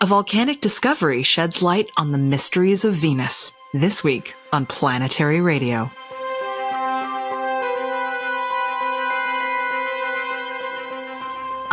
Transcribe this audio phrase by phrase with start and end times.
[0.00, 3.50] A volcanic discovery sheds light on the mysteries of Venus.
[3.74, 5.90] This week on Planetary Radio.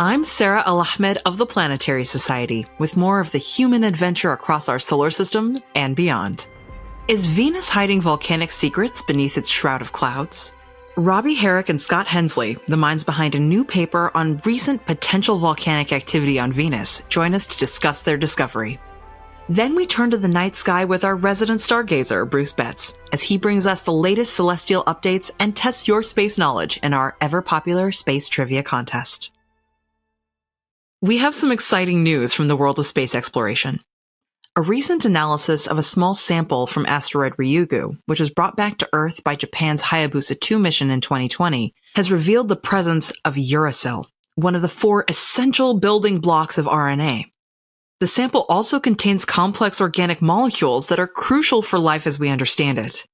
[0.00, 4.68] I'm Sarah Al Ahmed of the Planetary Society with more of the human adventure across
[4.68, 6.48] our solar system and beyond.
[7.06, 10.52] Is Venus hiding volcanic secrets beneath its shroud of clouds?
[10.98, 15.92] Robbie Herrick and Scott Hensley, the minds behind a new paper on recent potential volcanic
[15.92, 18.80] activity on Venus, join us to discuss their discovery.
[19.50, 23.36] Then we turn to the night sky with our resident stargazer, Bruce Betts, as he
[23.36, 27.92] brings us the latest celestial updates and tests your space knowledge in our ever popular
[27.92, 29.32] space trivia contest.
[31.02, 33.80] We have some exciting news from the world of space exploration.
[34.58, 38.88] A recent analysis of a small sample from asteroid Ryugu, which was brought back to
[38.94, 44.54] Earth by Japan's Hayabusa 2 mission in 2020, has revealed the presence of uracil, one
[44.54, 47.26] of the four essential building blocks of RNA.
[48.00, 52.78] The sample also contains complex organic molecules that are crucial for life as we understand
[52.78, 53.04] it.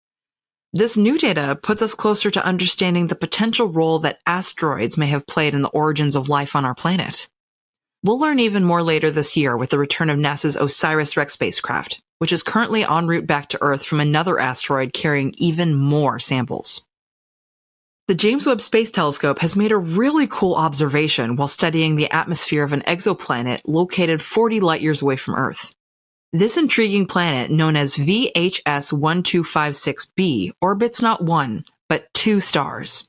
[0.73, 5.27] This new data puts us closer to understanding the potential role that asteroids may have
[5.27, 7.29] played in the origins of life on our planet.
[8.05, 12.33] We'll learn even more later this year with the return of NASA's OSIRIS-REx spacecraft, which
[12.33, 16.85] is currently en route back to Earth from another asteroid carrying even more samples.
[18.09, 22.65] The James Webb Space Telescope has made a really cool observation while studying the atmosphere
[22.65, 25.73] of an exoplanet located 40 light years away from Earth.
[26.33, 33.09] This intriguing planet, known as VHS 1256b, orbits not one, but two stars.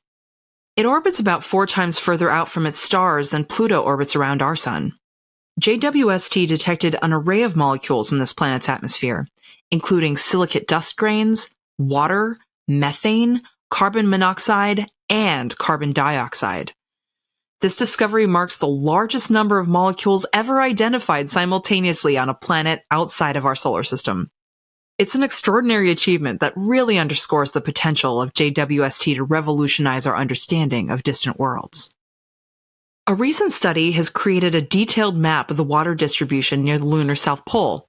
[0.75, 4.55] It orbits about four times further out from its stars than Pluto orbits around our
[4.55, 4.93] sun.
[5.61, 9.27] JWST detected an array of molecules in this planet's atmosphere,
[9.69, 16.73] including silicate dust grains, water, methane, carbon monoxide, and carbon dioxide.
[17.61, 23.37] This discovery marks the largest number of molecules ever identified simultaneously on a planet outside
[23.37, 24.31] of our solar system.
[24.99, 30.91] It's an extraordinary achievement that really underscores the potential of JWST to revolutionize our understanding
[30.91, 31.89] of distant worlds.
[33.07, 37.15] A recent study has created a detailed map of the water distribution near the lunar
[37.15, 37.87] South Pole,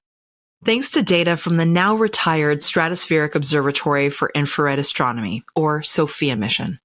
[0.63, 6.79] thanks to data from the now retired Stratospheric Observatory for Infrared Astronomy, or SOFIA mission.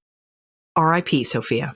[0.78, 1.74] RIP SOFIA.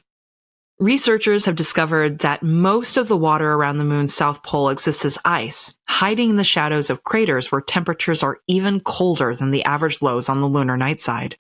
[0.81, 5.17] Researchers have discovered that most of the water around the moon's south pole exists as
[5.25, 10.03] ice, hiding in the shadows of craters where temperatures are even colder than the average
[10.03, 11.37] lows on the lunar night side.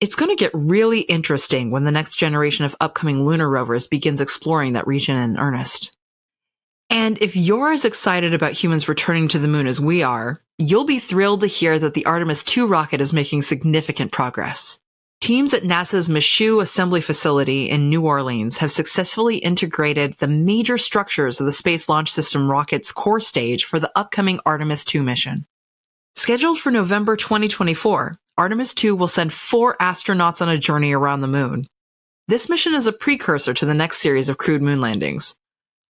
[0.00, 4.20] It's going to get really interesting when the next generation of upcoming lunar rovers begins
[4.20, 5.96] exploring that region in earnest.
[6.90, 10.84] And if you're as excited about humans returning to the moon as we are, you'll
[10.84, 14.78] be thrilled to hear that the Artemis 2 rocket is making significant progress.
[15.24, 21.40] Teams at NASA's Michoud Assembly Facility in New Orleans have successfully integrated the major structures
[21.40, 25.46] of the Space Launch System rocket's core stage for the upcoming Artemis 2 mission.
[26.14, 31.26] Scheduled for November 2024, Artemis 2 will send four astronauts on a journey around the
[31.26, 31.64] moon.
[32.28, 35.34] This mission is a precursor to the next series of crewed moon landings.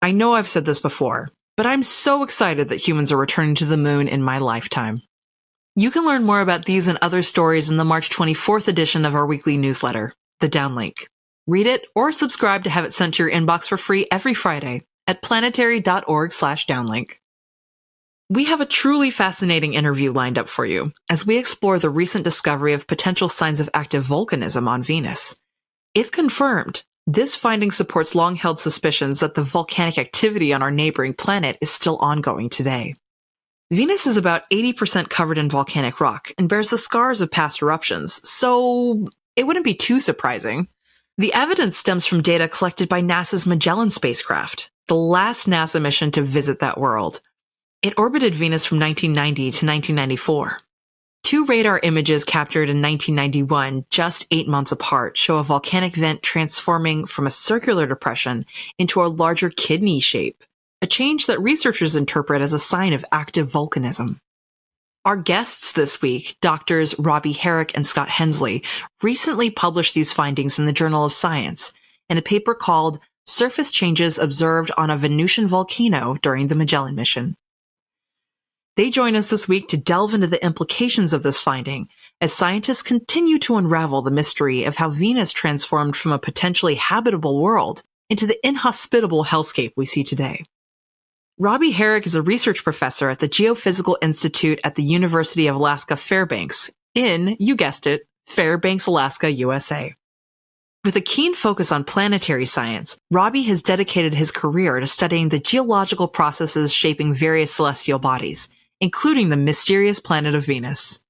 [0.03, 3.65] I know I've said this before, but I'm so excited that humans are returning to
[3.65, 5.03] the moon in my lifetime.
[5.81, 9.15] You can learn more about these and other stories in the March 24th edition of
[9.15, 11.07] our weekly newsletter, The Downlink.
[11.47, 14.83] Read it or subscribe to have it sent to your inbox for free every Friday
[15.07, 17.13] at planetary.org slash downlink.
[18.29, 22.25] We have a truly fascinating interview lined up for you as we explore the recent
[22.25, 25.35] discovery of potential signs of active volcanism on Venus.
[25.95, 31.15] If confirmed, this finding supports long held suspicions that the volcanic activity on our neighboring
[31.15, 32.93] planet is still ongoing today.
[33.73, 38.21] Venus is about 80% covered in volcanic rock and bears the scars of past eruptions,
[38.29, 40.67] so it wouldn't be too surprising.
[41.19, 46.23] The evidence stems from data collected by NASA's Magellan spacecraft, the last NASA mission to
[46.23, 47.21] visit that world.
[47.81, 50.59] It orbited Venus from 1990 to 1994.
[51.23, 57.07] Two radar images captured in 1991, just eight months apart, show a volcanic vent transforming
[57.07, 58.47] from a circular depression
[58.79, 60.43] into a larger kidney shape
[60.83, 64.19] a change that researchers interpret as a sign of active volcanism.
[65.05, 68.63] Our guests this week, doctors Robbie Herrick and Scott Hensley,
[69.03, 71.73] recently published these findings in the Journal of Science
[72.09, 77.35] in a paper called Surface Changes Observed on a Venusian Volcano During the Magellan Mission.
[78.77, 81.89] They join us this week to delve into the implications of this finding
[82.21, 87.41] as scientists continue to unravel the mystery of how Venus transformed from a potentially habitable
[87.41, 90.45] world into the inhospitable hellscape we see today.
[91.43, 95.97] Robbie Herrick is a research professor at the Geophysical Institute at the University of Alaska
[95.97, 99.95] Fairbanks in, you guessed it, Fairbanks, Alaska, USA.
[100.85, 105.39] With a keen focus on planetary science, Robbie has dedicated his career to studying the
[105.39, 108.51] geological processes shaping various celestial bodies,
[108.83, 111.01] including the mysterious planet of Venus.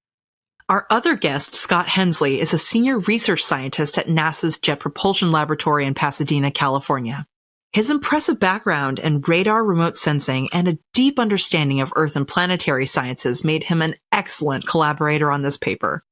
[0.69, 5.87] Our other guest, Scott Hensley, is a senior research scientist at NASA's Jet Propulsion Laboratory
[5.87, 7.27] in Pasadena, California.
[7.73, 12.85] His impressive background in radar remote sensing and a deep understanding of Earth and planetary
[12.85, 16.05] sciences made him an excellent collaborator on this paper.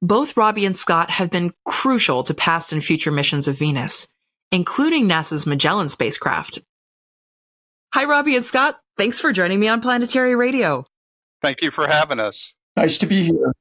[0.00, 4.06] Both Robbie and Scott have been crucial to past and future missions of Venus,
[4.52, 6.60] including NASA's Magellan spacecraft.
[7.92, 8.78] Hi, Robbie and Scott.
[8.96, 10.86] Thanks for joining me on Planetary Radio.
[11.42, 12.54] Thank you for having us.
[12.76, 13.52] Nice to be here.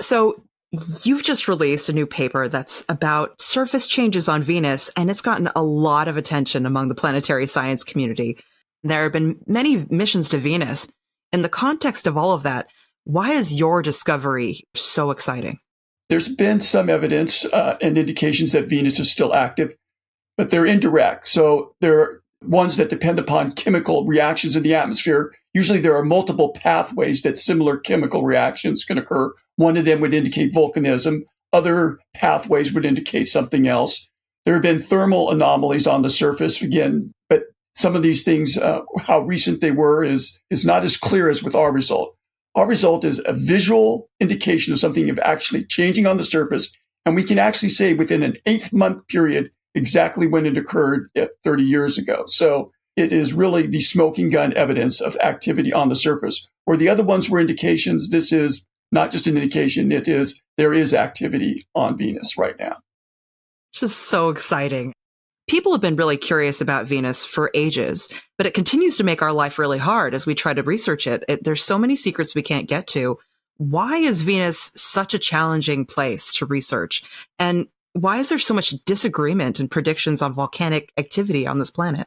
[0.00, 5.22] So, you've just released a new paper that's about surface changes on Venus, and it's
[5.22, 8.38] gotten a lot of attention among the planetary science community.
[8.82, 10.88] There have been many missions to Venus.
[11.32, 12.68] In the context of all of that,
[13.04, 15.58] why is your discovery so exciting?
[16.08, 19.74] There's been some evidence uh, and indications that Venus is still active,
[20.36, 21.28] but they're indirect.
[21.28, 25.34] So there ones that depend upon chemical reactions in the atmosphere.
[25.54, 29.32] Usually there are multiple pathways that similar chemical reactions can occur.
[29.56, 31.22] One of them would indicate volcanism.
[31.52, 34.06] Other pathways would indicate something else.
[34.44, 37.42] There have been thermal anomalies on the surface again, but
[37.74, 41.42] some of these things, uh, how recent they were, is is not as clear as
[41.42, 42.14] with our result.
[42.54, 46.72] Our result is a visual indication of something of actually changing on the surface.
[47.06, 51.26] And we can actually say within an eight month period exactly when it occurred eh,
[51.44, 52.24] 30 years ago.
[52.26, 56.46] So it is really the smoking gun evidence of activity on the surface.
[56.64, 60.74] Where the other ones were indications, this is not just an indication, it is there
[60.74, 62.78] is activity on Venus right now.
[63.72, 64.92] Just so exciting.
[65.48, 69.32] People have been really curious about Venus for ages, but it continues to make our
[69.32, 71.24] life really hard as we try to research it.
[71.28, 71.44] it.
[71.44, 73.18] There's so many secrets we can't get to.
[73.56, 77.02] Why is Venus such a challenging place to research?
[77.38, 77.68] And
[78.00, 82.06] why is there so much disagreement and predictions on volcanic activity on this planet?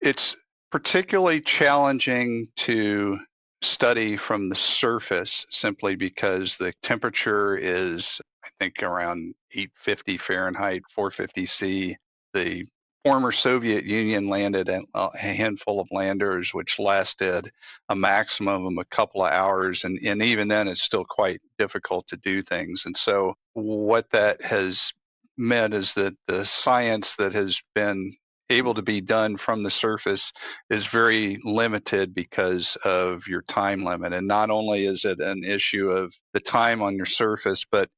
[0.00, 0.36] It's
[0.70, 3.18] particularly challenging to
[3.62, 11.46] study from the surface simply because the temperature is, I think, around 850 Fahrenheit, 450
[11.46, 11.96] C
[12.32, 12.64] the
[13.04, 17.50] former Soviet Union landed a handful of landers, which lasted
[17.88, 19.84] a maximum of a couple of hours.
[19.84, 22.84] And, and even then, it's still quite difficult to do things.
[22.86, 24.92] And so, what that has
[25.36, 28.14] meant is that the science that has been
[28.50, 30.32] able to be done from the surface
[30.68, 34.12] is very limited because of your time limit.
[34.12, 37.88] And not only is it an issue of the time on your surface, but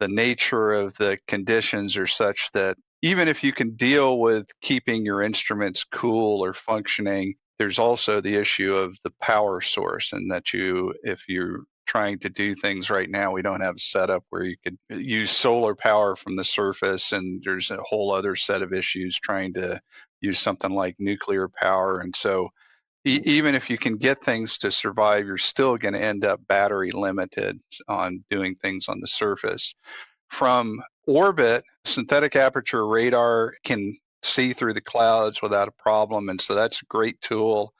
[0.00, 5.04] the nature of the conditions are such that even if you can deal with keeping
[5.04, 10.52] your instruments cool or functioning, there's also the issue of the power source, and that
[10.52, 14.44] you, if you're trying to do things right now, we don't have a setup where
[14.44, 18.62] you could uh, use solar power from the surface, and there's a whole other set
[18.62, 19.80] of issues trying to
[20.20, 22.00] use something like nuclear power.
[22.00, 22.50] And so,
[23.06, 26.40] e- even if you can get things to survive, you're still going to end up
[26.48, 29.74] battery limited on doing things on the surface.
[30.30, 36.28] From orbit, synthetic aperture radar can see through the clouds without a problem.
[36.28, 37.72] And so that's a great tool.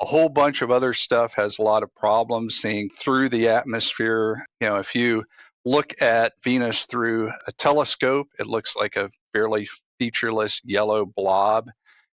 [0.00, 4.44] A whole bunch of other stuff has a lot of problems seeing through the atmosphere.
[4.60, 5.24] You know, if you
[5.64, 9.68] look at Venus through a telescope, it looks like a fairly
[9.98, 11.68] featureless yellow blob.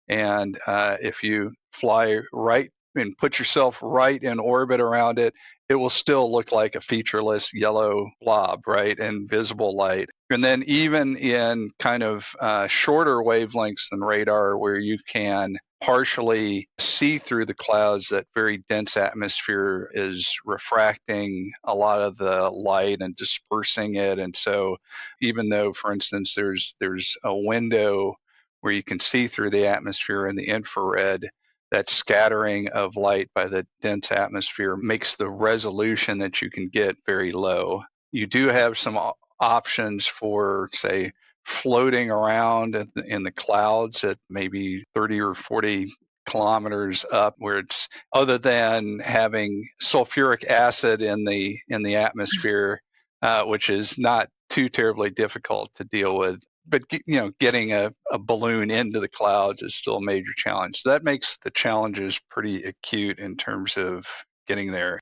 [0.08, 5.34] And uh, if you fly right and put yourself right in orbit around it,
[5.69, 10.08] it will still look like a featureless yellow blob, right, in visible light.
[10.31, 16.67] And then even in kind of uh, shorter wavelengths than radar, where you can partially
[16.79, 22.98] see through the clouds, that very dense atmosphere is refracting a lot of the light
[23.01, 24.19] and dispersing it.
[24.19, 24.79] And so,
[25.20, 28.15] even though, for instance, there's there's a window
[28.63, 31.29] where you can see through the atmosphere in the infrared,
[31.71, 36.97] that scattering of light by the dense atmosphere makes the resolution that you can get
[37.06, 37.83] very low.
[38.13, 38.99] You do have some
[39.41, 41.13] options for, say,
[41.44, 45.93] floating around in the clouds at maybe 30 or 40
[46.27, 52.81] kilometers up where it's other than having sulfuric acid in the in the atmosphere
[53.21, 57.93] uh, which is not too terribly difficult to deal with but you know, getting a,
[58.11, 60.79] a balloon into the clouds is still a major challenge.
[60.79, 64.06] So that makes the challenges pretty acute in terms of
[64.47, 65.01] getting there.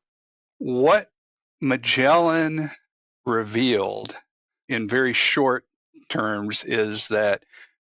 [0.59, 1.09] What
[1.61, 2.71] Magellan
[3.25, 4.15] revealed
[4.69, 5.65] in very short
[6.09, 7.43] terms is that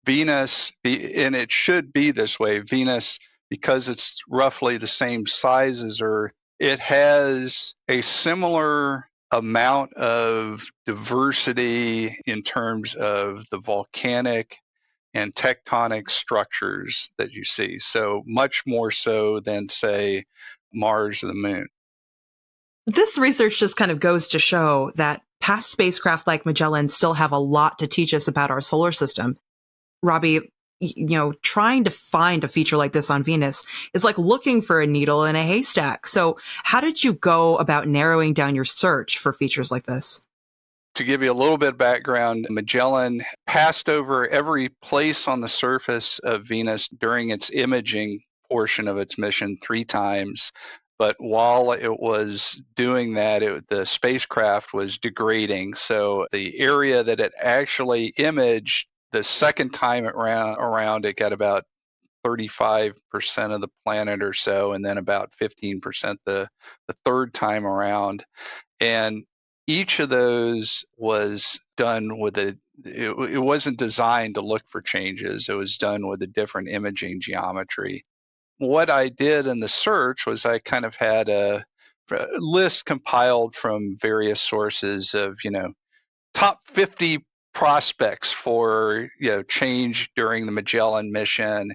[0.06, 6.02] Venus, and it should be this way, Venus, because it's roughly the same size as
[6.02, 14.58] Earth, it has a similar amount of diversity in terms of the volcanic
[15.14, 17.80] and tectonic structures that you see.
[17.80, 20.24] So much more so than, say,
[20.74, 21.68] Mars or the moon.
[22.86, 27.32] This research just kind of goes to show that past spacecraft like Magellan still have
[27.32, 29.38] a lot to teach us about our solar system.
[30.02, 34.62] Robbie, you know, trying to find a feature like this on Venus is like looking
[34.62, 36.08] for a needle in a haystack.
[36.08, 40.22] So, how did you go about narrowing down your search for features like this?
[40.96, 45.48] To give you a little bit of background, Magellan passed over every place on the
[45.48, 50.52] surface of Venus during its imaging portion of its mission three times.
[51.00, 55.74] But while it was doing that, it, the spacecraft was degrading.
[55.74, 61.34] So the area that it actually imaged the second time it ran around it got
[61.34, 61.64] about
[62.26, 62.96] 35%
[63.54, 66.50] of the planet or so, and then about 15% the,
[66.88, 68.26] the third time around.
[68.80, 69.24] And
[69.68, 75.48] each of those was done with a, it, it wasn't designed to look for changes,
[75.48, 78.06] it was done with a different imaging geometry.
[78.58, 81.66] What I did in the search was I kind of had a,
[82.38, 85.74] list compiled from various sources of, you know,
[86.34, 91.74] top 50 prospects for you know change during the Magellan mission.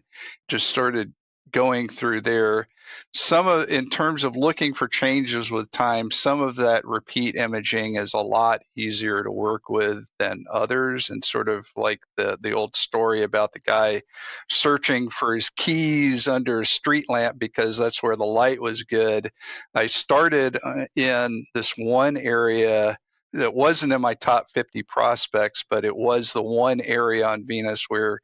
[0.48, 1.12] Just started
[1.52, 2.68] going through there.
[3.12, 7.96] Some of, in terms of looking for changes with time, some of that repeat imaging
[7.96, 11.10] is a lot easier to work with than others.
[11.10, 14.02] And sort of like the, the old story about the guy
[14.48, 19.30] searching for his keys under a street lamp because that's where the light was good.
[19.74, 22.96] I started uh, in this one area
[23.32, 27.84] that wasn't in my top 50 prospects, but it was the one area on Venus
[27.88, 28.20] where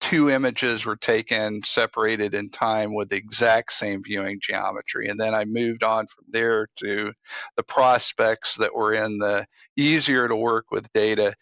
[0.00, 5.08] two images were taken separated in time with the exact same viewing geometry.
[5.08, 7.12] And then I moved on from there to
[7.56, 9.46] the prospects that were in the
[9.76, 11.34] easier to work with data.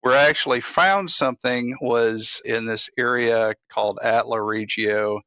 [0.00, 5.20] Where I actually found something was in this area called Atla Regio,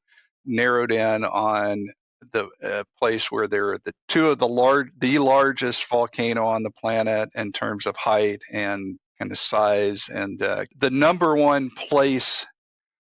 [0.46, 1.88] narrowed in on
[2.32, 6.64] the uh, place where there are the two of the large, the largest volcano on
[6.64, 11.70] the planet in terms of height and kind of size, and uh, the number one
[11.70, 12.46] place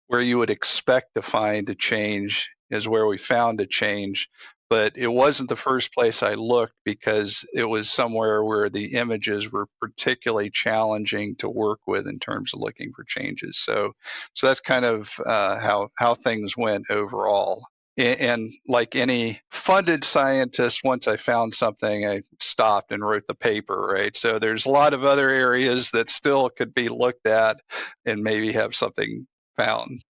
[0.09, 4.29] where you would expect to find a change is where we found a change.
[4.71, 9.51] But it wasn't the first place I looked because it was somewhere where the images
[9.51, 13.59] were particularly challenging to work with in terms of looking for changes.
[13.59, 13.93] So,
[14.35, 17.63] so that's kind of uh, how how things went overall
[17.99, 23.89] and like any funded scientist once i found something i stopped and wrote the paper
[23.89, 24.17] right?
[24.17, 27.61] So there's a lot of other areas that still could be looked at
[28.05, 29.27] and maybe have something
[29.57, 30.03] found.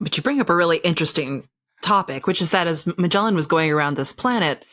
[0.00, 1.44] But you bring up a really interesting
[1.82, 4.64] topic which is that as magellan was going around this planet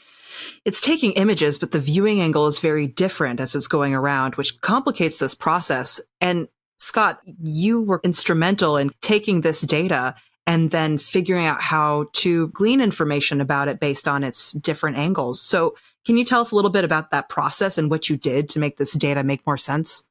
[0.64, 4.62] it's taking images but the viewing angle is very different as it's going around which
[4.62, 6.00] complicates this process.
[6.22, 10.16] And Scott, you were instrumental in taking this data
[10.50, 15.40] and then figuring out how to glean information about it based on its different angles.
[15.40, 15.76] So,
[16.08, 18.60] can you tell us a little bit about that process and what you did to
[18.60, 20.04] make this data make more sense?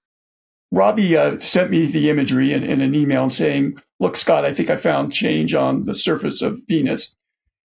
[0.71, 4.71] Robbie uh, sent me the imagery in, in, an email saying, Look, Scott, I think
[4.71, 7.17] I found change on the surface of Venus.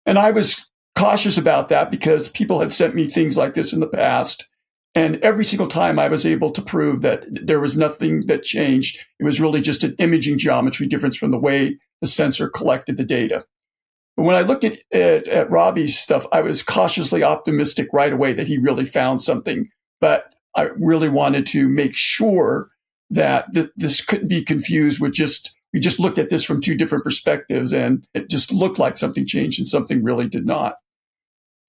[0.07, 3.81] And I was cautious about that because people had sent me things like this in
[3.81, 4.47] the past.
[4.95, 8.99] And every single time I was able to prove that there was nothing that changed.
[9.21, 13.05] It was really just an imaging geometry difference from the way the sensor collected the
[13.05, 13.45] data.
[14.17, 18.33] But when I looked at, at, at Robbie's stuff, I was cautiously optimistic right away
[18.33, 19.69] that he really found something.
[20.01, 22.71] But I really wanted to make sure
[23.11, 26.77] that th- this couldn't be confused with just, we just looked at this from two
[26.77, 30.77] different perspectives and it just looked like something changed and something really did not.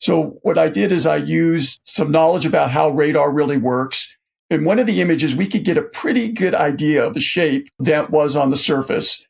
[0.01, 4.17] So what I did is I used some knowledge about how radar really works.
[4.49, 7.69] In one of the images, we could get a pretty good idea of the shape
[7.79, 9.25] that was on the surface.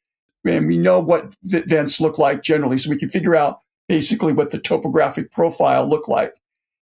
[0.45, 2.77] And we know what vents look like generally.
[2.77, 3.59] So we can figure out
[3.89, 6.33] basically what the topographic profile looked like.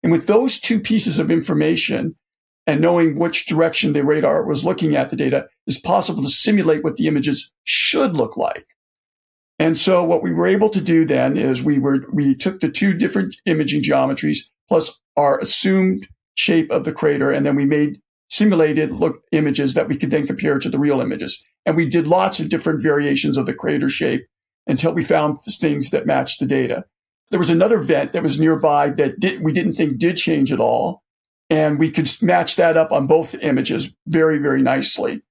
[0.02, 2.16] And with those two pieces of information
[2.66, 6.82] and knowing which direction the radar was looking at the data, it's possible to simulate
[6.82, 8.75] what the images should look like.
[9.58, 12.68] And so what we were able to do then is we were, we took the
[12.68, 17.30] two different imaging geometries plus our assumed shape of the crater.
[17.30, 21.00] And then we made simulated look images that we could then compare to the real
[21.00, 21.42] images.
[21.64, 24.26] And we did lots of different variations of the crater shape
[24.66, 26.84] until we found things that matched the data.
[27.30, 30.60] There was another vent that was nearby that did, we didn't think did change at
[30.60, 31.02] all.
[31.48, 35.22] And we could match that up on both images very, very nicely.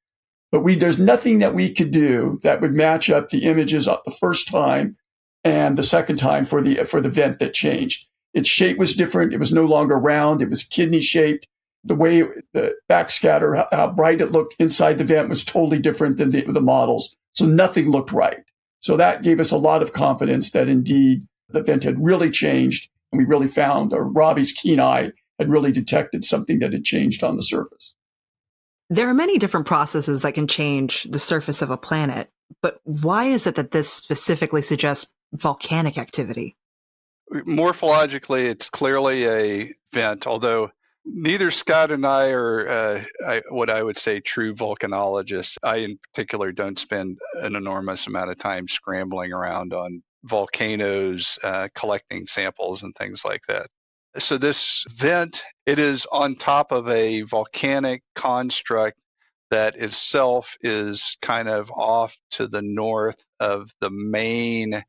[0.56, 4.06] But we, there's nothing that we could do that would match up the images up
[4.06, 4.96] the first time
[5.44, 8.08] and the second time for the, for the vent that changed.
[8.34, 9.34] Its shape was different.
[9.34, 10.42] It was no longer round.
[10.42, 11.46] It was kidney shaped.
[11.86, 16.18] the way the backscatter, how, how bright it looked inside the vent was totally different
[16.18, 17.16] than the, the models.
[17.34, 18.44] So nothing looked right.
[18.80, 22.90] So that gave us a lot of confidence that indeed the vent had really changed.
[23.12, 27.24] And we really found, or Robbie's keen eye had really detected something that had changed
[27.24, 27.95] on the surface.
[28.90, 32.30] There are many different processes that can change the surface of a planet,
[32.62, 36.56] but why is it that this specifically suggests volcanic activity?
[37.32, 40.70] Morphologically, it's clearly a vent, although
[41.06, 45.58] neither Scott and I are uh, I, what I would say true volcanologists.
[45.64, 51.70] I, in particular, don't spend an enormous amount of time scrambling around on volcanoes, uh,
[51.76, 53.68] collecting samples and things like that.
[54.18, 58.98] So this vent, it is on top of a volcanic construct
[59.52, 64.84] that itself is kind of off to the north of the main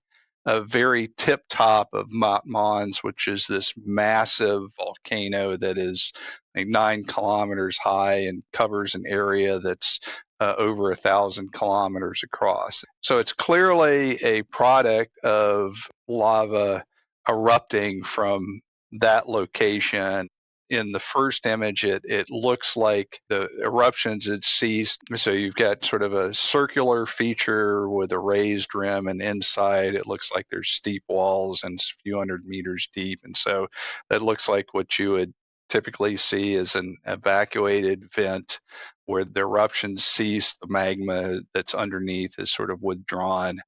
[0.47, 6.13] a very tip top of Maat Mons, which is this massive volcano that is
[6.55, 9.99] like nine kilometers high and covers an area that's
[10.39, 12.85] uh, over a thousand kilometers across.
[13.01, 16.85] So it's clearly a product of lava
[17.29, 18.61] erupting from
[19.01, 20.29] that location
[20.69, 25.01] in the first image, it, it looks like the eruptions had ceased.
[25.15, 30.07] So you've got sort of a circular feature with a raised rim, and inside it
[30.07, 33.21] looks like there's steep walls and a few hundred meters deep.
[33.25, 33.69] And so
[34.11, 35.33] that looks like what you would
[35.69, 38.61] typically see as an evacuated vent
[39.07, 43.61] where the eruptions cease, the magma that's underneath is sort of withdrawn.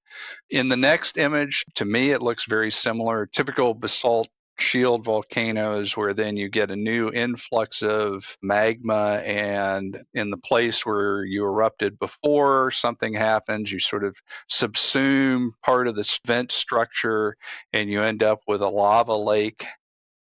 [0.51, 3.27] In the next image, to me, it looks very similar.
[3.27, 4.29] Typical basalt
[4.61, 10.85] shield volcanoes where then you get a new influx of magma and in the place
[10.85, 14.17] where you erupted before something happens you sort of
[14.51, 17.37] subsume part of this vent structure
[17.73, 19.67] and you end up with a lava lake.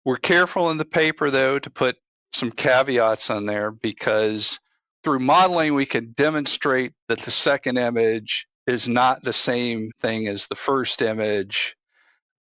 [0.04, 1.96] We're careful in the paper though to put
[2.32, 4.58] some caveats on there because
[5.02, 10.46] through modeling we can demonstrate that the second image is not the same thing as
[10.46, 11.76] the first image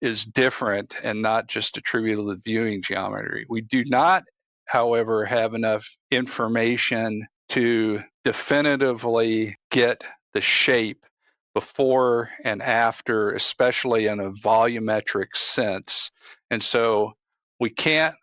[0.02, 3.46] is different and not just attributable to viewing geometry.
[3.50, 4.24] We do not,
[4.66, 11.06] however, have enough information to definitively get the shape
[11.54, 16.12] before and after, especially in a volumetric sense.
[16.52, 17.14] And so
[17.60, 18.16] we can't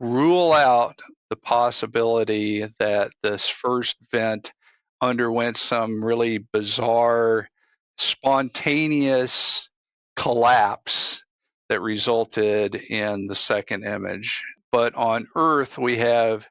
[0.00, 4.52] rule out the possibility that this first vent
[5.02, 7.48] underwent some really bizarre,
[7.98, 9.67] spontaneous
[10.18, 11.22] collapse
[11.68, 14.42] that resulted in the second image.
[14.72, 16.46] But on Earth, we have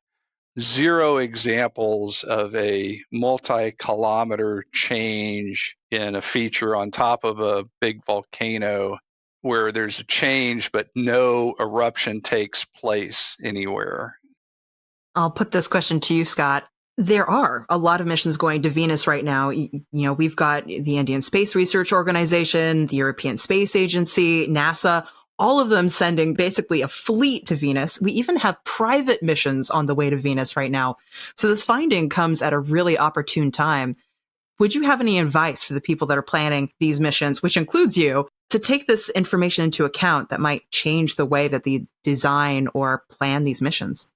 [0.60, 8.04] zero examples of a multi kilometer change in a feature on top of a big
[8.06, 8.98] volcano
[9.42, 14.18] where there's a change, but no eruption takes place anywhere.
[15.14, 16.64] I'll put this question to you, Scott.
[17.00, 19.52] There are a lot of missions going to Venus right now.
[19.52, 25.08] You know, we've got the Indian Space Research Organization, the European Space Agency, NASA,
[25.40, 28.02] all of them sending basically a fleet to Venus.
[28.02, 30.96] We even have private missions on the way to Venus right now.
[31.36, 33.96] So this finding comes at a really opportune time.
[34.58, 37.96] Would you have any advice for the people that are planning these missions, which includes
[37.96, 42.68] you, to take this information into account that might change the way that they design
[42.74, 44.10] or plan these missions?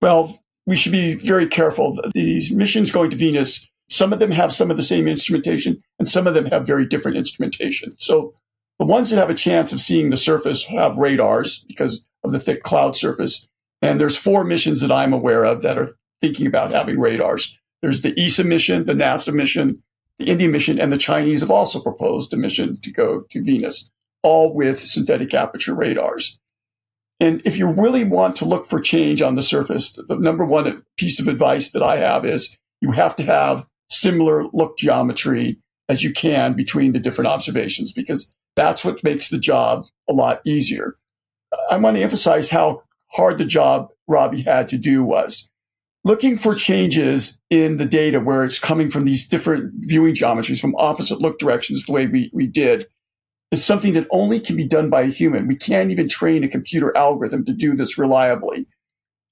[0.00, 1.98] Well, we should be very careful.
[2.12, 6.06] These missions going to Venus, some of them have some of the same instrumentation and
[6.06, 7.94] some of them have very different instrumentation.
[7.96, 8.34] So
[8.78, 12.38] the ones that have a chance of seeing the surface have radars because of the
[12.38, 13.48] thick cloud surface.
[13.80, 17.56] And there's four missions that I'm aware of that are thinking about having radars.
[17.80, 19.82] There's the ESA mission, the NASA mission,
[20.18, 23.90] the Indian mission, and the Chinese have also proposed a mission to go to Venus,
[24.22, 26.38] all with synthetic aperture radars.
[27.20, 30.82] And if you really want to look for change on the surface, the number one
[30.96, 36.04] piece of advice that I have is you have to have similar look geometry as
[36.04, 40.96] you can between the different observations because that's what makes the job a lot easier.
[41.70, 45.48] I want to emphasize how hard the job Robbie had to do was
[46.04, 50.74] looking for changes in the data where it's coming from these different viewing geometries from
[50.76, 52.86] opposite look directions the way we, we did
[53.50, 55.46] is something that only can be done by a human.
[55.46, 58.66] We can't even train a computer algorithm to do this reliably.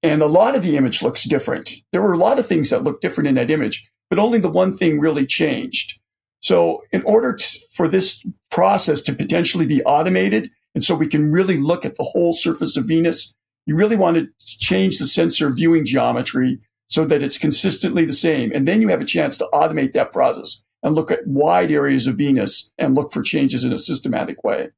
[0.03, 1.73] And a lot of the image looks different.
[1.93, 4.49] There were a lot of things that looked different in that image, but only the
[4.49, 5.99] one thing really changed.
[6.41, 11.33] So in order to, for this process to potentially be automated, and so we can
[11.33, 13.33] really look at the whole surface of Venus,
[13.67, 18.53] you really want to change the sensor viewing geometry so that it's consistently the same.
[18.55, 22.07] And then you have a chance to automate that process and look at wide areas
[22.07, 24.71] of Venus and look for changes in a systematic way.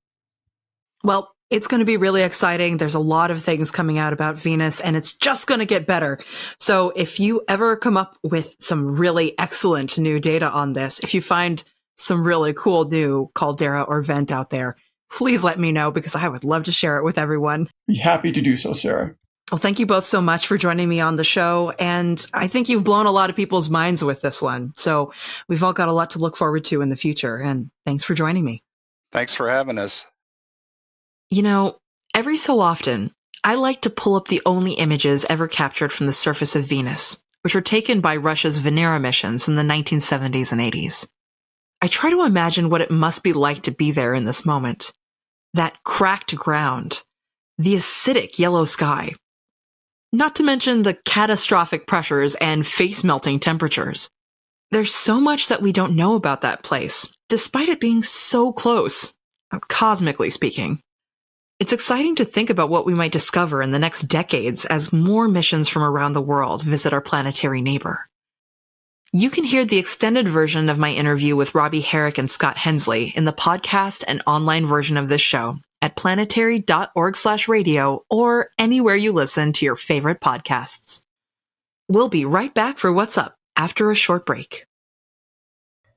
[1.05, 2.77] Well, It's going to be really exciting.
[2.77, 5.87] There's a lot of things coming out about Venus and it's just going to get
[5.87, 6.19] better.
[6.61, 11.15] So if you ever come up with some really excellent new data on this, if
[11.15, 11.65] you find
[11.97, 14.77] some really cool new caldera or vent out there,
[15.11, 17.71] please let me know because I would love to share it with everyone.
[17.87, 19.15] Be happy to do so, Sarah.
[19.51, 21.73] Well, thank you both so much for joining me on the show.
[21.79, 24.73] And I think you've blown a lot of people's minds with this one.
[24.77, 25.13] So
[25.49, 27.37] we've all got a lot to look forward to in the future.
[27.37, 28.63] And thanks for joining me.
[29.11, 30.05] Thanks for having us.
[31.31, 31.79] You know,
[32.15, 33.11] every so often,
[33.43, 37.17] I like to pull up the only images ever captured from the surface of Venus,
[37.43, 41.07] which were taken by Russia's Venera missions in the 1970s and 80s.
[41.81, 44.93] I try to imagine what it must be like to be there in this moment.
[45.55, 47.03] That cracked ground,
[47.57, 49.15] the acidic yellow sky,
[50.13, 54.09] not to mention the catastrophic pressures and face melting temperatures.
[54.71, 59.15] There's so much that we don't know about that place, despite it being so close,
[59.69, 60.81] cosmically speaking.
[61.59, 65.27] It's exciting to think about what we might discover in the next decades as more
[65.27, 68.07] missions from around the world visit our planetary neighbor.
[69.13, 73.13] You can hear the extended version of my interview with Robbie Herrick and Scott Hensley
[73.17, 78.97] in the podcast and online version of this show at planetary.org slash radio or anywhere
[78.97, 81.03] you listen to your favorite podcasts.
[81.89, 84.67] We'll be right back for What's Up after a short break.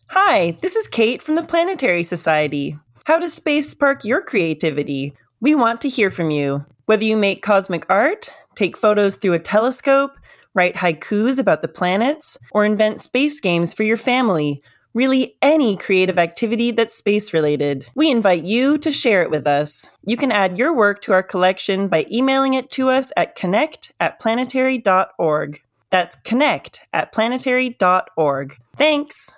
[0.09, 2.77] Hi, this is Kate from the Planetary Society.
[3.05, 5.13] How does space spark your creativity?
[5.39, 6.65] We want to hear from you.
[6.85, 10.11] Whether you make cosmic art, take photos through a telescope,
[10.53, 14.61] write haikus about the planets, or invent space games for your family,
[14.93, 17.87] really any creative activity that's space related.
[17.95, 19.89] We invite you to share it with us.
[20.05, 23.93] You can add your work to our collection by emailing it to us at connect
[23.99, 25.61] at planetary.org.
[25.89, 28.57] That's connect at planetary.org.
[28.75, 29.35] Thanks!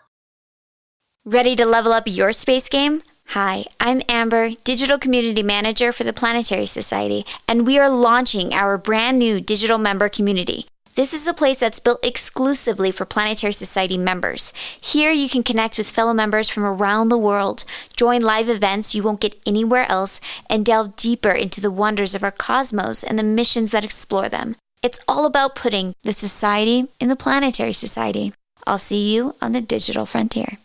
[1.25, 3.01] Ready to level up your space game?
[3.27, 8.77] Hi, I'm Amber, Digital Community Manager for the Planetary Society, and we are launching our
[8.77, 10.67] brand new digital member community.
[10.95, 14.53] This is a place that's built exclusively for Planetary Society members.
[14.79, 17.65] Here you can connect with fellow members from around the world,
[17.97, 22.23] join live events you won't get anywhere else, and delve deeper into the wonders of
[22.23, 24.55] our cosmos and the missions that explore them.
[24.83, 28.33] It's all about putting the society in the Planetary Society.
[28.67, 30.57] I'll see you on the digital frontier.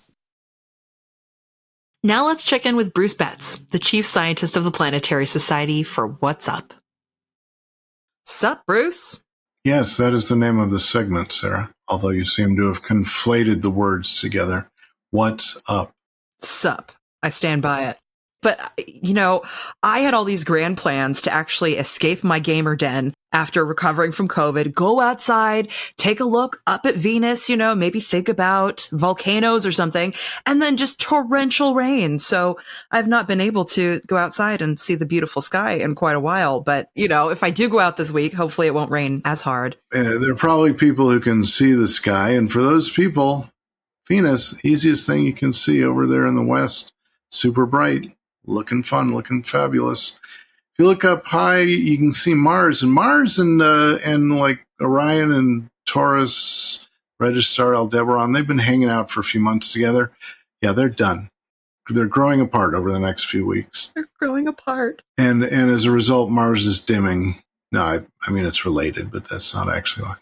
[2.03, 6.07] Now let's check in with Bruce Betts, the chief scientist of the Planetary Society, for
[6.07, 6.75] What's Up.
[8.27, 9.23] Sup, Bruce?
[9.65, 13.63] Yes, that is the name of the segment, Sarah, although you seem to have conflated
[13.63, 14.71] the words together.
[15.11, 15.93] What's up?
[16.41, 16.93] Sup.
[17.23, 17.99] I stand by it.
[18.41, 19.43] But, you know,
[19.83, 24.29] I had all these grand plans to actually escape my gamer den after recovering from
[24.29, 29.67] COVID, go outside, take a look up at Venus, you know, maybe think about volcanoes
[29.67, 30.15] or something,
[30.47, 32.19] and then just torrential rain.
[32.19, 32.59] So
[32.91, 36.21] I've not been able to go outside and see the beautiful sky in quite a
[36.21, 36.61] while.
[36.61, 39.43] But, you know, if I do go out this week, hopefully it won't rain as
[39.43, 39.77] hard.
[39.93, 42.31] Uh, there are probably people who can see the sky.
[42.31, 43.51] And for those people,
[44.07, 46.93] Venus, easiest thing you can see over there in the west,
[47.31, 48.15] super bright
[48.49, 50.19] looking fun, looking fabulous.
[50.73, 54.65] If you look up high, you can see Mars, and Mars and uh, and like
[54.81, 56.89] Orion and Taurus,
[57.21, 60.13] Registar, Aldebaran, they've been hanging out for a few months together.
[60.63, 61.29] Yeah, they're done.
[61.89, 63.93] They're growing apart over the next few weeks.
[63.95, 67.43] They're growing apart, and and as a result, Mars is dimming.
[67.71, 70.17] No, I, I mean it's related, but that's not actually why.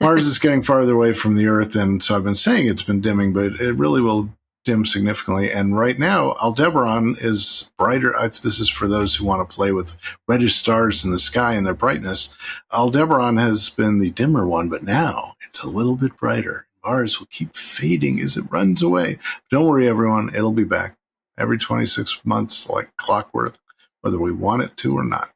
[0.00, 3.00] Mars is getting farther away from the Earth, and so I've been saying it's been
[3.00, 4.30] dimming, but it really will
[4.68, 5.50] dim significantly.
[5.50, 8.14] And right now, Aldebaran is brighter.
[8.28, 9.94] this is for those who want to play with
[10.28, 12.36] reddish stars in the sky and their brightness.
[12.70, 16.66] Aldebaran has been the dimmer one, but now it's a little bit brighter.
[16.84, 19.18] Mars will keep fading as it runs away.
[19.50, 20.34] Don't worry, everyone.
[20.34, 20.98] It'll be back
[21.38, 23.54] every 26 months, like clockwork,
[24.02, 25.30] whether we want it to or not.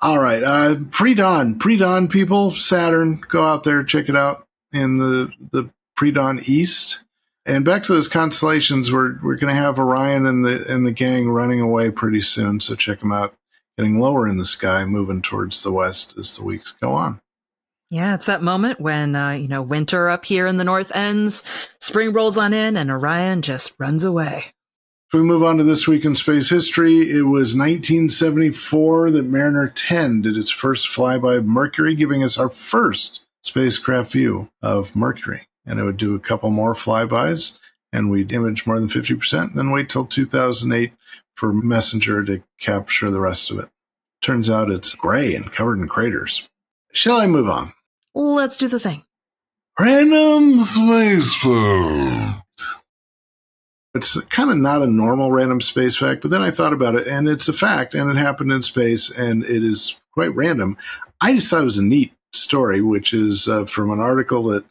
[0.00, 0.42] All right.
[0.42, 6.40] Uh, pre-dawn, pre-dawn people, Saturn, go out there, check it out in the, the pre-dawn
[6.46, 7.04] east
[7.48, 10.92] and back to those constellations, we're we're going to have Orion and the and the
[10.92, 12.60] gang running away pretty soon.
[12.60, 13.34] So check them out,
[13.76, 17.20] getting lower in the sky, moving towards the west as the weeks go on.
[17.90, 21.42] Yeah, it's that moment when uh, you know winter up here in the north ends,
[21.80, 24.44] spring rolls on in, and Orion just runs away.
[25.10, 29.72] If we move on to this week in space history, it was 1974 that Mariner
[29.74, 35.46] 10 did its first flyby of Mercury, giving us our first spacecraft view of Mercury
[35.68, 37.60] and it would do a couple more flybys
[37.92, 40.92] and we'd image more than 50%, then wait till 2008
[41.34, 43.68] for Messenger to capture the rest of it.
[44.20, 46.48] Turns out it's gray and covered in craters.
[46.92, 47.68] Shall I move on?
[48.14, 49.04] Let's do the thing.
[49.78, 52.80] Random space facts.
[53.94, 57.06] It's kind of not a normal random space fact, but then I thought about it
[57.06, 60.76] and it's a fact and it happened in space and it is quite random.
[61.20, 64.64] I just thought it was a neat story, which is uh, from an article that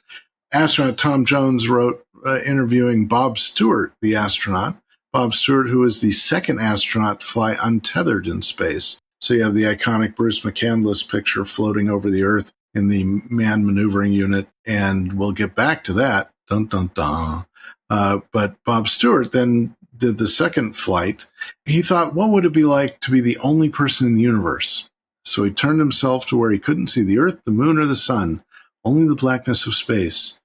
[0.53, 4.81] astronaut Tom Jones wrote uh, interviewing Bob Stewart, the astronaut.
[5.13, 9.01] Bob Stewart, who is the second astronaut to fly untethered in space.
[9.19, 13.65] So you have the iconic Bruce McCandless picture floating over the Earth in the manned
[13.65, 16.31] maneuvering unit, and we'll get back to that.
[16.47, 17.45] Dun dun dun.
[17.89, 21.25] Uh, but Bob Stewart then did the second flight.
[21.65, 24.89] He thought, what would it be like to be the only person in the universe?
[25.25, 27.95] So he turned himself to where he couldn't see the Earth, the Moon, or the
[27.95, 28.43] Sun,
[28.87, 30.39] only the blackness of space.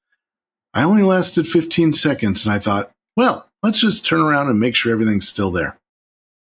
[0.75, 4.75] I only lasted 15 seconds, and I thought, well, let's just turn around and make
[4.75, 5.79] sure everything's still there.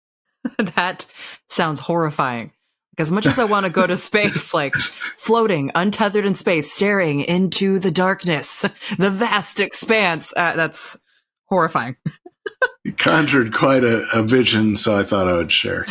[0.59, 1.07] that
[1.49, 2.53] sounds horrifying.
[2.99, 7.21] As much as I want to go to space, like floating, untethered in space, staring
[7.21, 8.63] into the darkness,
[8.99, 10.97] the vast expanse, uh, that's
[11.47, 11.97] horrifying.
[12.85, 15.87] you conjured quite a, a, vision, so I thought I would share.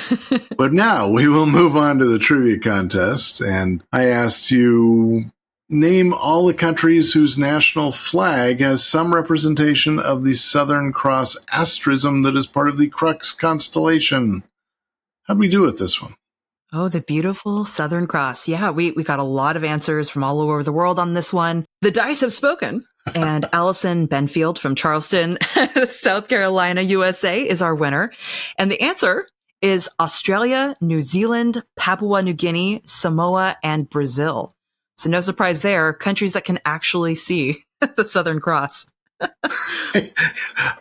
[0.57, 3.41] but now we will move on to the trivia contest.
[3.41, 5.31] And I asked you
[5.69, 12.23] name all the countries whose national flag has some representation of the Southern Cross asterism
[12.23, 14.43] that is part of the Crux constellation.
[15.23, 16.13] How'd we do with this one?
[16.73, 18.47] Oh, the beautiful Southern Cross.
[18.47, 21.33] Yeah, we, we got a lot of answers from all over the world on this
[21.33, 21.65] one.
[21.81, 22.83] The dice have spoken.
[23.15, 25.37] And Allison Benfield from Charleston,
[25.89, 28.11] South Carolina, USA is our winner.
[28.57, 29.29] And the answer
[29.61, 34.56] is Australia, New Zealand, Papua New Guinea, Samoa, and Brazil.
[34.97, 37.57] So no surprise there, countries that can actually see
[37.95, 38.87] the Southern Cross.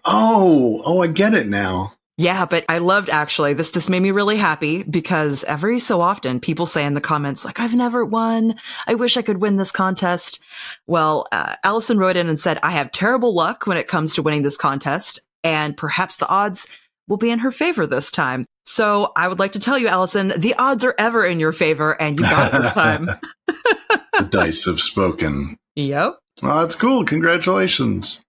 [0.04, 1.92] oh, oh, I get it now.
[2.18, 3.70] Yeah, but I loved actually this.
[3.70, 7.60] This made me really happy because every so often people say in the comments like,
[7.60, 8.54] "I've never won.
[8.86, 10.40] I wish I could win this contest."
[10.86, 14.22] Well, uh, Allison wrote in and said, "I have terrible luck when it comes to
[14.22, 16.66] winning this contest, and perhaps the odds
[17.08, 20.32] will be in her favor this time." So I would like to tell you, Allison,
[20.36, 23.06] the odds are ever in your favor, and you got it this time.
[23.46, 25.56] the dice have spoken.
[25.76, 26.18] Yep.
[26.42, 27.04] Oh, that's cool.
[27.04, 28.20] Congratulations.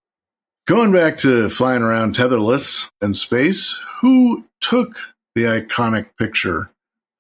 [0.68, 4.98] Going back to flying around tetherless in space, who took
[5.34, 6.72] the iconic picture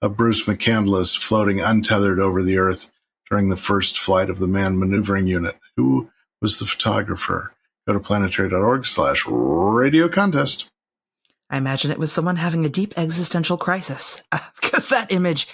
[0.01, 2.91] of Bruce McCandless floating untethered over the Earth
[3.29, 5.55] during the first flight of the manned maneuvering unit?
[5.77, 6.09] Who
[6.41, 7.53] was the photographer?
[7.87, 10.67] Go to planetary.org slash radio contest.
[11.49, 14.21] I imagine it was someone having a deep existential crisis
[14.61, 15.47] because that image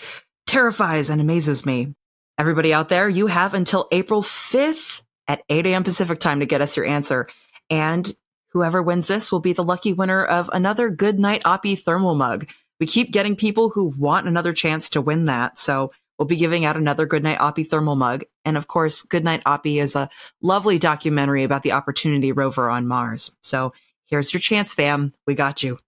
[0.48, 1.94] terrifies and amazes me.
[2.38, 5.84] Everybody out there, you have until April 5th at 8 a.m.
[5.84, 7.28] Pacific time to get us your answer.
[7.70, 8.12] And
[8.50, 12.50] whoever wins this will be the lucky winner of another Good Night Oppy thermal mug.
[12.80, 15.58] We keep getting people who want another chance to win that.
[15.58, 18.24] So we'll be giving out another Goodnight Oppy thermal mug.
[18.46, 20.10] And of course, Goodnight Oppy is a
[20.42, 23.36] lovely documentary about the Opportunity rover on Mars.
[23.42, 23.74] So
[24.14, 25.12] here's your chance, fam.
[25.26, 25.80] We got you.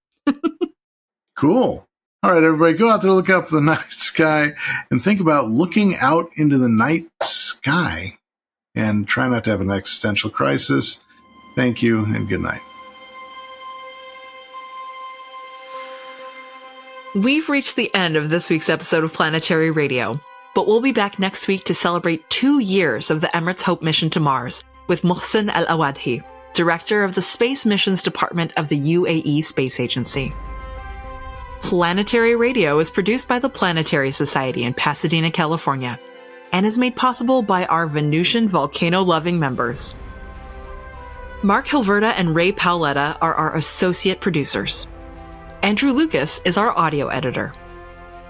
[1.36, 1.88] cool.
[2.24, 4.54] All right, everybody, go out there, look up the night sky,
[4.90, 8.18] and think about looking out into the night sky
[8.74, 11.06] and try not to have an existential crisis.
[11.56, 12.62] Thank you and good night.
[17.14, 20.20] We've reached the end of this week's episode of Planetary Radio,
[20.56, 24.10] but we'll be back next week to celebrate two years of the Emirates Hope mission
[24.10, 26.24] to Mars with Mohsen Al Awadhi,
[26.56, 30.34] director of the Space Missions Department of the UAE Space Agency.
[31.62, 36.00] Planetary Radio is produced by the Planetary Society in Pasadena, California,
[36.52, 39.96] and is made possible by our Venusian volcano loving members.
[41.44, 44.88] Mark Hilverda and Ray Paoletta are our associate producers.
[45.62, 47.54] Andrew Lucas is our audio editor.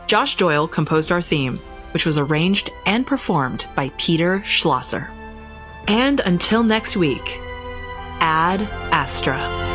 [0.08, 1.58] Josh Doyle composed our theme,
[1.92, 5.10] which was arranged and performed by Peter Schlosser.
[5.88, 7.40] And until next week,
[8.20, 9.75] Ad Astra.